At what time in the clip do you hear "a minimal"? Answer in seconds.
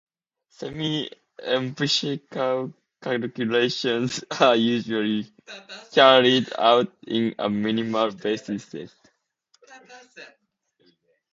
7.37-8.09